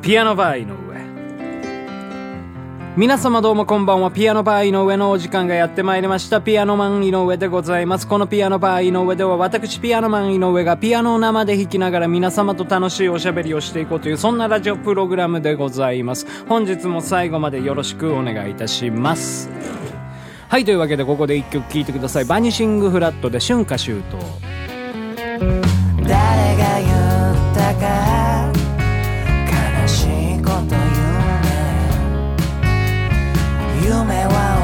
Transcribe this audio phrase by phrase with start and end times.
[0.00, 0.76] ピアノバー井上。
[2.96, 4.10] 皆様どうもこんばんは。
[4.10, 6.40] ピアノバー井上のお時間がやってまいりました。
[6.40, 8.06] ピアノマン井上でございます。
[8.06, 16.26] このピアノバー井上では私ピアノマン井上がピアノを生で弾きながら皆様と楽しいおしゃべりをしていこうというそんなラジオプログラムでございます。
[16.48, 19.50] 本日も最後までよろしくお願いいたします。
[20.48, 22.24] はいというわけでここで一曲聴いてください。
[22.24, 24.02] バニシングフラットで春夏秋冬。
[26.02, 26.16] 誰
[26.56, 26.88] が言
[27.52, 28.37] ったか
[29.98, 30.04] 悲し
[30.36, 30.78] いこと夢。
[33.84, 34.57] 夢は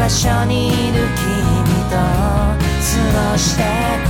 [0.00, 0.76] 場所にいる
[1.14, 1.28] 君
[1.90, 2.56] と過
[3.32, 3.62] ごして
[4.06, 4.09] く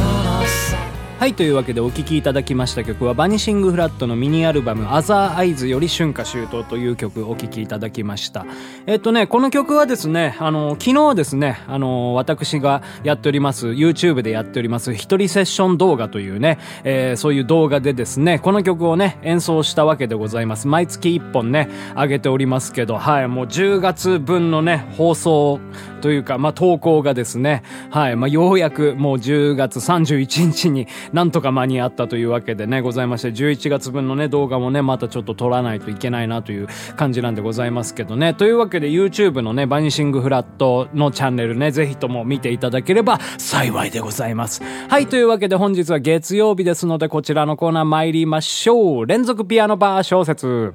[1.20, 8.46] はい、というわけでお聴きいただきました曲はバニシングフラットのミニアルバムアザーアイズより春夏秋冬という曲お聴きいただきました。
[8.86, 20.68] えっとね、この曲はですね、あの、昨日ですね、あの、私がやっております、YouTube でやっております、一人セッション動画というね、えーそういう動画でですね、この曲をね、演奏したわけでございます。
[20.68, 25.60] 毎月1本ね、上げておりますけど、はい、もう10月分のね、放送
[26.00, 38.34] というか、まあ、投稿がですね、はい、まあ、ようやくもう10月31日になんとか間に合ったというわけでね、ございまして、11月分のね、動画もね、またちょっと撮らないといけないなという感じなんでございますけどね。
[38.34, 44.62] というわけで YouTube のね、バニシングフラットのチャンネルね、ぜひとも見ていただければ幸いでございます。
[44.88, 49.06] はい、というわけで本日は月曜日ですので、こちらのコーナー参りましょう。
[49.06, 50.74] 連続ピアノバー小説。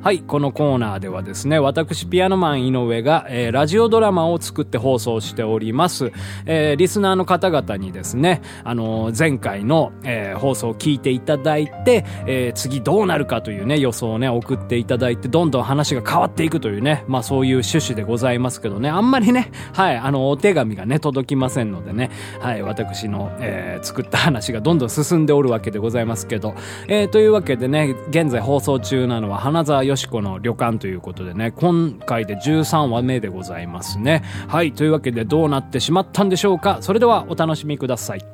[0.00, 6.12] はい、このコーナーではですね、私、ピアノマン井上が、えーラジオドラマを作って放送しております。
[6.46, 26.54] えーリスナーの方々にですね、あのー前回の、えー放送を聞いていただいて、えー次どうなるかというね、予想をね、送っていただいて、どんどん話が変わっていくというね、まあそういう趣旨でございますけどね、あんまりね、はい、あの、お手紙がね、届きませんのでね、はい、私の、えー作った話がどんどん進んでおるわけでございますけど、
[26.86, 34.22] えーというわけでね、現在放送中なのは花沢よしこの旅館ということでね、今回で13話目でございますね。
[34.46, 36.78] はい、というわけでどうなってしまったんでしょうか？
[36.82, 38.24] それではお楽しみください。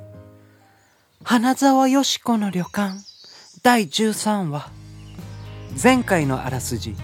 [1.22, 2.98] 花沢よしこの旅館
[3.62, 4.68] 第13話
[5.82, 6.94] 前回のあらすじ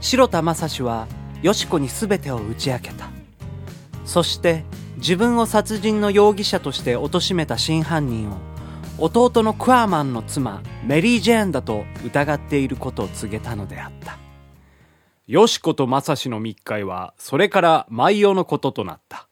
[0.00, 1.06] 白田正史は
[1.42, 3.10] よしこに全てを打ち明けた
[4.04, 4.64] そして
[4.96, 8.38] 自分を殺人の容疑者として貶めた真犯人を
[8.98, 14.18] 弟のクワーマンの妻メリー・ジェーンだと疑っていることを告げたのであった
[15.26, 19.26] よしことまさしの密会は、それから毎夜のこととなった。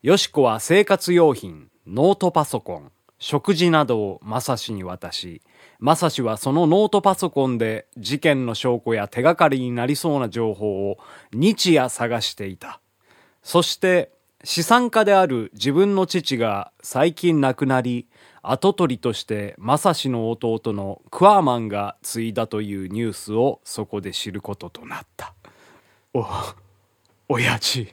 [0.00, 5.42] よしこは生活用品、ノートパソコン、食事などをまさしに渡し、
[5.80, 10.98] まさしはそのノートパソコンで事件の証拠や手がかりになりそうな情報を
[11.32, 12.80] 日夜探していた。
[13.42, 14.12] そして、
[14.44, 18.06] 資産家である自分の父が最近亡くなり、
[18.50, 25.34] 跡取りとしてマサシの弟のクワーマンが継いだというニュースをそこで知ることとなった。
[26.14, 26.26] お、
[27.28, 27.92] 親父。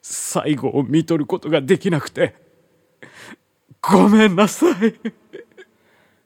[0.00, 2.34] 最後を見とることができなくて、
[3.80, 4.94] ごめんなさい。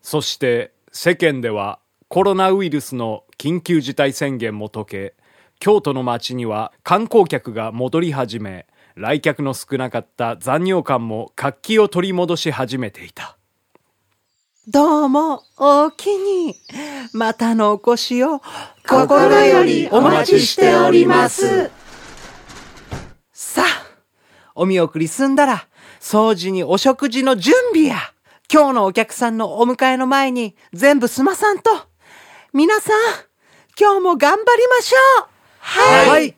[0.00, 5.14] そして世間ではコロナウイルスの緊急事態宣言も解け、
[5.58, 8.66] 京都の街には観光客が戻り始め、
[8.98, 13.38] 来客の少なかった残尿館も活気を取り戻し始めていた。
[14.66, 16.56] どうも、おおきに。
[17.12, 18.42] またのお越しを、
[18.88, 21.70] 心よりお待ちしております。
[23.32, 23.86] さあ、
[24.56, 25.68] お見送り済んだら、
[26.00, 27.98] 掃除にお食事の準備や。
[28.52, 31.70] 今日のお客さんのお迎えの前に全部済まさんと。
[32.52, 32.94] 皆さん、
[33.78, 35.28] 今日も頑張りましょう
[35.60, 36.37] はいはい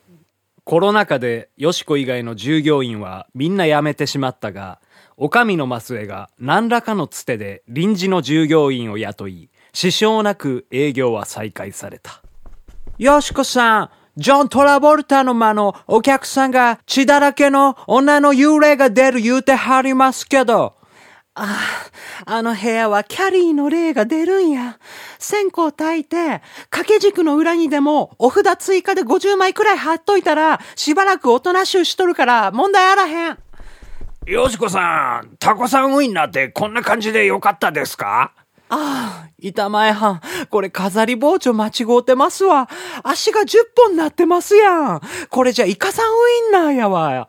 [0.65, 4.81] コロナ禍でよしこ以外の従業員はみんな辞めてしまったが、
[5.17, 12.23] お上のマスエが何らかのつてで臨時の従業員を雇い、支障なく営業は再開された。
[12.99, 20.80] よしこさん、ジョン・トラボルタの間のお客さんが血だらけの女の幽霊が出る言うてはりますけど。
[21.43, 21.57] あ
[22.27, 24.79] あ、あの部屋はキャリーの霊が出るんや。
[25.19, 33.39] 線香焚いて、掛け軸の裏にでもお札追加で50枚くらい貼っといたら、しばらくおとなしとるから問題あらへん。
[34.27, 38.35] よしこさん、タコさんウインナーってこんな感じでよかったですか？
[38.69, 40.21] ああ、板前藩。
[40.51, 42.69] これ飾り包丁間違うてますわ。
[43.03, 45.01] 足が10本なってますやん。
[45.31, 46.09] これじゃイカさんウ
[46.47, 47.29] インナーやわ。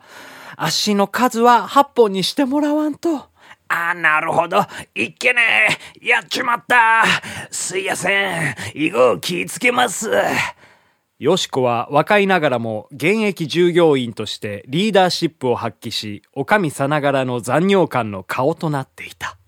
[0.56, 3.31] 足の数は8本にしてもらわんと。
[3.72, 4.58] ああ、なるほど。
[4.94, 7.04] いっけねやっちまった。
[7.50, 8.54] すいやせん。
[8.74, 10.10] 以後気ぃつけます。
[11.18, 19.38] よしこは若いながらも現役従業員としてリーダーシップを発揮し、おかみさながらの残尿感の顔となっていた。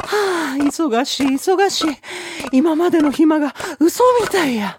[0.00, 1.96] はあ、忙しい、忙しい。
[2.52, 4.76] 今までの暇が嘘みたいや。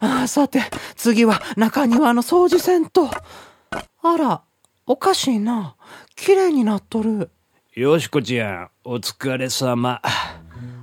[0.00, 0.60] ああ、さて、
[0.96, 3.08] 次は中庭の掃除せんと。
[4.02, 4.42] あら、
[4.86, 5.76] おかしいな。
[6.14, 7.30] 綺麗になっとる。
[7.78, 10.00] よしこちゃん、お疲れ様。
[10.02, 10.10] あ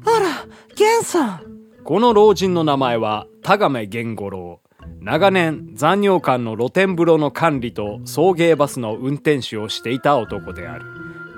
[0.06, 0.48] ら、
[0.78, 1.42] ゲンさん。
[1.84, 4.62] この老人の名前は田亀源五郎。
[5.02, 10.86] 長年残尿館の露天風呂の管理と送迎バスの運転手をしていた男である。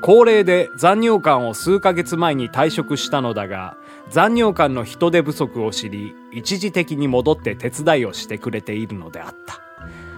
[0.04, 3.78] 高齢で残尿館を数ヶ月前に退職したのだが、
[4.12, 9.60] 残尿館の人手不足を知り、一時的に戻って手伝いをしてくれているのであった。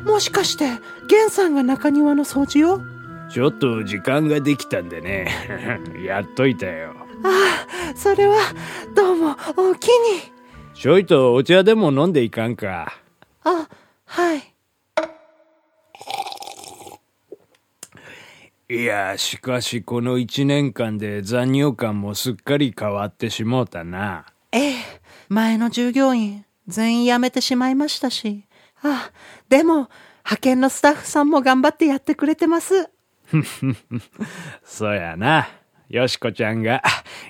[0.04, 0.66] もしかして、
[1.08, 2.99] ゲンさんが中庭の掃除を？
[3.32, 5.28] ちょっと時間ができたんでね。
[6.04, 6.96] やっといたよ。
[7.24, 8.38] ああ、それは、
[8.96, 10.22] どうも、おおきに。
[10.74, 12.94] ちょいとお茶でも飲んでいかんか。
[13.44, 13.68] あ、
[14.06, 14.56] はい。
[18.72, 24.26] いや、しかしこの一年間で残尿感もすっかり変わってしもうたな。
[24.52, 24.76] ええ、
[25.28, 28.46] 前の従業員、全員辞めてしまいましたし。
[28.82, 29.12] あ、
[29.50, 29.90] でも、
[30.20, 32.90] 派遣のスタッフさんも頑張ってやってくれてます。
[34.64, 35.48] そうやな。
[35.90, 36.84] よしこちゃんが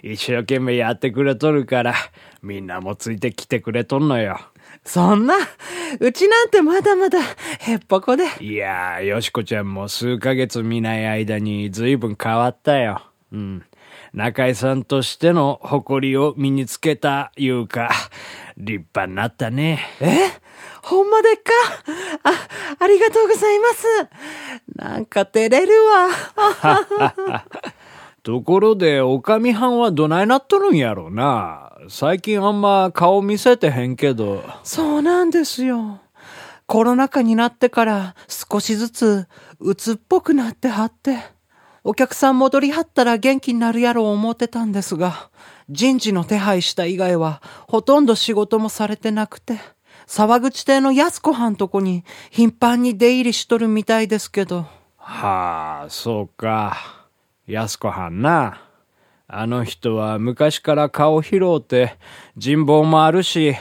[0.04, 1.94] 一生懸命やってくれとるから、
[2.42, 4.38] みんなもついてきてくれとんのよ。
[4.84, 5.36] そんな、
[6.00, 7.20] うちなんてまだまだ、
[7.60, 8.26] へっぽこで。
[8.42, 13.02] いやー、よしこちゃんも数ヶ月見ない間に随分変わったよ。
[13.32, 13.66] うん。
[14.14, 17.92] 中井さんとしての誇りを身につけたいうか、
[18.58, 19.80] 立派になったね。
[20.02, 20.49] え？
[20.82, 21.52] ほんまでっか？
[22.24, 22.32] あ、
[22.80, 23.86] ありがとうございます。
[24.76, 27.44] なんか照れるわ。
[28.24, 31.72] ところで、おかみはんはどないなっとるんやろな。
[31.90, 34.44] 最近あんま顔見せてへんけど。
[34.64, 36.00] そうなんですよ。
[36.68, 39.28] コロナ禍になってから少しずつ
[39.60, 41.18] 鬱っぽくなってはって。
[41.84, 45.30] お客さん戻りはったら元気になるやろう思ってたんですが、
[45.70, 49.60] 人事の手配した以外はほとんど仕事もされてなくて、
[50.12, 54.66] 沢口邸の安子はんとこに頻繁に出入りしとるみたいですけど。
[54.98, 57.06] はあ、そうか。
[57.46, 58.60] 安子はんな。
[59.28, 61.96] あの人は昔から顔拾うて、
[62.38, 63.54] 人望もあるし、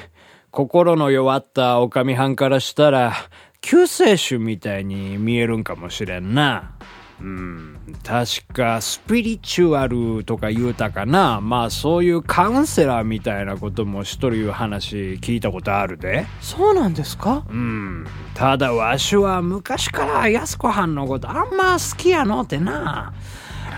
[0.51, 3.13] 心の弱ったおかみはんからしたら、
[3.61, 6.79] 救世主みたいに見えるんかもしれんな。
[7.21, 11.41] うん、確かスピリチュアルとか言うたかな。
[11.41, 16.27] まあそういうカウンセラーみたいなこともしとるいう話聞いたことあるで。
[16.41, 17.45] そうなんですか？
[17.49, 18.07] うん。
[18.35, 23.13] ただわしは昔から安子はんのことあんま好きやのってな。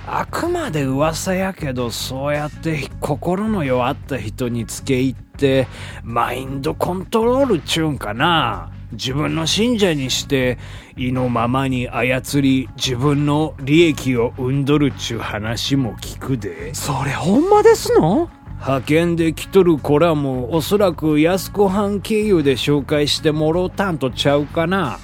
[0.07, 5.69] あくまで噂やけどそうやって心の弱った人につけ入って
[6.03, 8.71] マインドコントロールっちゅうんかな。
[8.93, 10.59] 自分の信者にして
[10.97, 16.75] 意のままに操り自分の利益を生んどるっちゅう話も聞くで。
[16.75, 18.29] それほんまですの？
[18.57, 24.99] 派遣で来とる子らもおそらく安子藩経由で紹介してもろうたんとちゃうかな。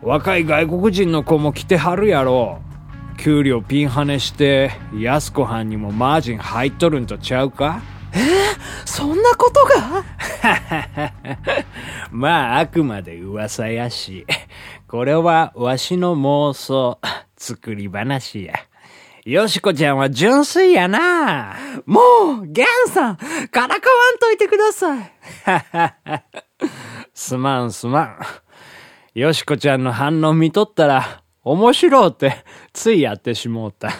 [0.00, 2.62] 若い外国人の子も来てはるやろ。
[3.18, 7.82] 給料ピンハネして安子藩にもマージン入っとるんとちゃうか？
[8.84, 10.04] そんなことが？
[12.12, 14.26] まああくまで噂やし
[14.86, 17.00] これはわしの妄想
[17.36, 18.54] 作り話や
[19.24, 22.00] よしこちゃんは純粋やなも
[22.42, 25.12] う、ゲンさん、からかわんといてください。
[27.14, 28.18] すまんすまん。
[29.14, 33.90] よしこちゃんの反応見とったら、面白うって、ついやってしもうた。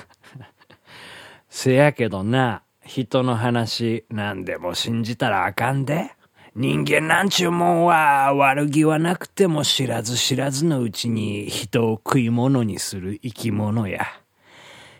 [1.49, 6.11] せやけどな、人の話、何でも信じたらあかんで。
[6.55, 14.07] 人間なんちゅうもんは悪気はなくても知らず知らずのうちに人を食い物にする生き物や。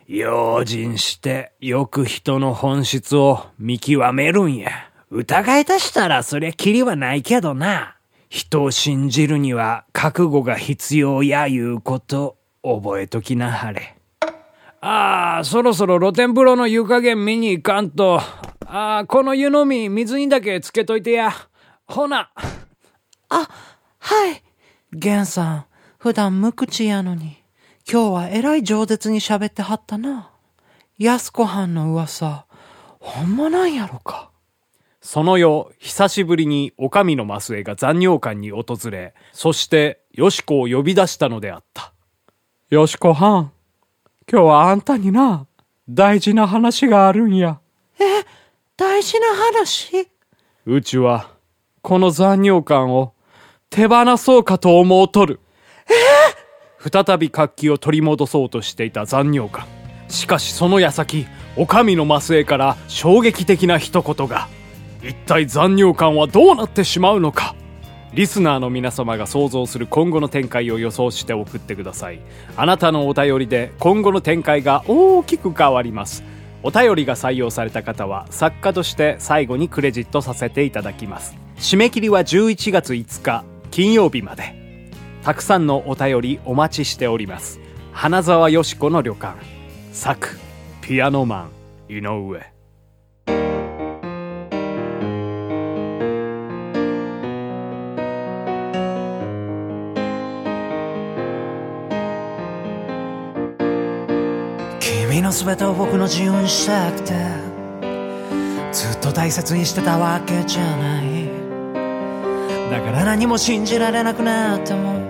[0.09, 4.71] 用心してよく人の本質を見極めるんや。
[5.11, 7.97] 疑い出したらそりゃキリはないけどな。
[8.31, 13.99] 人を信じるには覚悟が必要やいうこと覚えときなはれ。
[14.81, 18.23] ああ、そろそろ露天風呂の湯加減見に行かんと。
[18.75, 21.31] ああ、この湯飲み水にだけつけといてや。
[21.87, 22.31] ほな。
[23.29, 23.49] あ、
[23.99, 24.43] はい。
[24.95, 25.65] ゲンさん、
[25.99, 27.37] 普段無口やのに、
[27.87, 30.31] 今日はえらい饒舌に喋ってはったな。
[30.97, 32.47] 安子藩の噂、
[32.99, 34.31] ほんまなんやろか。
[35.03, 41.93] その夜、久しぶりにお上の増江が残尿館に訪れ、そして、よしこを呼び出したのであった。
[42.71, 43.53] よしこはん、
[44.31, 45.47] 今日はあんたにな、
[45.91, 47.62] 大事な話があるんや。
[48.79, 50.09] 大事な話
[50.65, 51.29] うちは、
[51.83, 53.13] この残尿館を
[53.69, 55.41] 手放そうかと思うとる。
[56.79, 59.67] 再び活気を取り戻そうとしていた残尿館。
[60.09, 61.27] しかしその矢先、
[61.57, 64.49] お上の増江から衝撃的な一言が。
[65.03, 67.55] 一体残尿館はどうなってしまうのか？
[68.15, 72.21] リスナーの皆様が想像する今後の展開を予想して送ってください。
[72.57, 76.25] あなたのお便りで今後の展開が大きく変わります。
[76.63, 81.37] お便りが採用された方は作家として最後にクレジットさせていただきます。
[81.57, 84.61] 締め切りは11月5日金曜日まで。
[85.23, 87.61] たくさんのお便りお待ちしております。
[87.93, 89.37] 花沢よしこの旅館。
[89.93, 90.39] 作、
[90.81, 91.49] ピアノマ
[91.89, 92.52] ン、井上。
[105.13, 107.13] 君の全てを僕の自由にしたくて
[108.73, 111.29] ずっと大切にしてたわけじゃない。
[112.71, 115.03] だから何も信じられなくなっても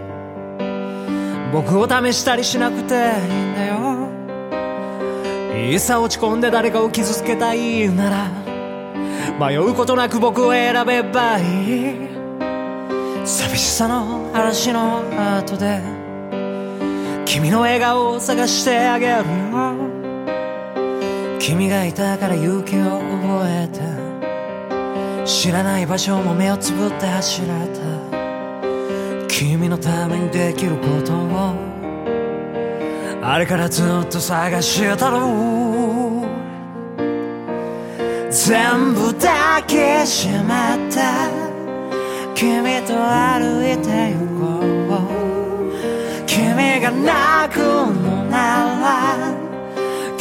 [1.52, 4.08] 僕を試したりしなくていいんだよ。
[5.70, 8.28] いざ落ち込んで誰かを傷つけたいなら
[9.38, 11.94] 迷うことなく僕を選べばいい。
[13.24, 15.04] 寂しさの嵐の
[15.38, 15.80] 後で
[17.24, 19.81] 君の笑顔を探してあげるよ。
[21.44, 23.80] 君がいたから勇気を覚えて
[25.26, 27.56] 知らない場所も目をつぶって走れた。
[29.26, 31.56] 君のためにできることを。
[33.24, 35.18] あれからずっと探してたろ
[38.30, 41.00] 全部抱きしめて
[42.36, 46.24] 君と歩いて行こう。
[46.24, 48.61] 君が泣くのなら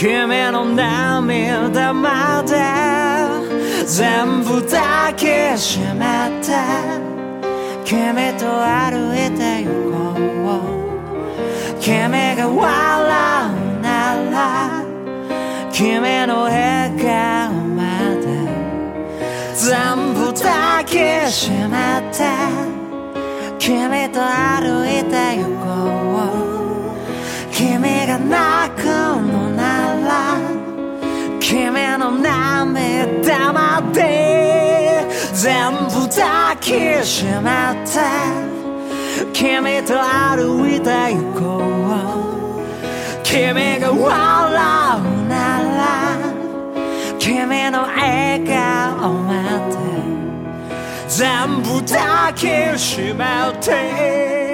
[0.01, 2.55] 君の涙まで
[3.85, 5.27] 全部抱き
[5.59, 6.47] しめて
[7.85, 11.79] 君と歩いて行こう。
[11.79, 12.57] 君が笑
[13.45, 14.83] うなら
[15.71, 18.25] 君の笑顔まで
[19.53, 20.97] 全部抱き
[21.31, 22.25] しめて
[23.59, 25.90] 君と歩いて行こう。
[32.11, 37.91] の涙まで全部抱きしめて
[39.33, 45.79] 君と歩いて行こう君が笑うなら
[47.17, 49.31] 君の笑顔ま
[49.69, 49.77] で
[51.07, 53.23] 全部抱きしめ
[53.61, 54.50] て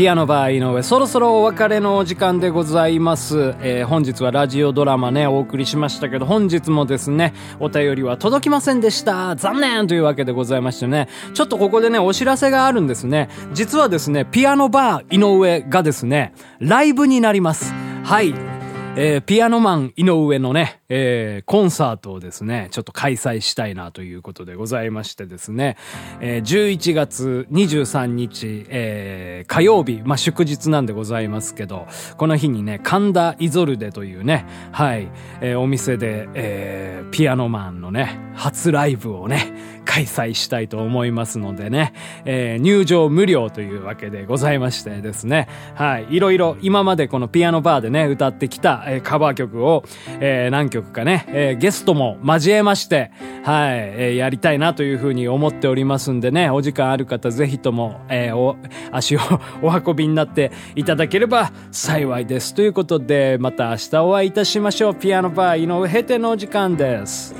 [0.00, 3.54] ピアノバー井上、そろそろお別れのお時間でございます。
[3.60, 9.36] えー本日はラジオドラマね、お送りしましたけど、本日もですね、お便りは届きませんでした。
[9.36, 13.28] 残念というわけでございましてね、ちょっとここでね、お知らせがあるんですね。
[13.52, 17.74] 実はですね、ピアノバー井上がですね、ライブになります。
[18.02, 18.49] はい。
[18.96, 25.76] えーピアノマン井上のね、えーコンサートをですね、ちょっと開催したいなということでございましてですね、
[26.20, 35.08] えー11月23日、えー火曜日、まあ、祝日なんでございますけど、この日にね、神田イゾルデというね、はい、
[35.40, 41.92] えーお店で、えーピアノマンのね、初ライブをね、開催したいと思いますのでね、
[42.24, 49.84] えー入場無料というわけでございましてですね、はい、いろいろ今までこのピアノバーでね、歌ってきた、えーカバー曲を、
[50.20, 53.10] えー何曲かね、えーゲストも交えまして、
[53.44, 58.56] はい、えーやりたいなというふうに思っておりますんでね、お時間ある方ぜひとも、えーお、
[58.92, 59.20] 足を
[59.62, 62.54] お運びになっていただければ幸いです。
[62.54, 64.94] ということで、また明日お会いいたしましょう。
[64.94, 67.34] ピアノバー井上閉店のお時間です。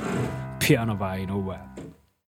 [0.59, 1.70] ピアノバー井上。